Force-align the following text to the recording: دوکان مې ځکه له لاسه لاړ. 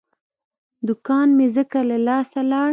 دوکان 0.87 1.27
مې 1.37 1.47
ځکه 1.55 1.79
له 1.89 1.97
لاسه 2.07 2.39
لاړ. 2.51 2.69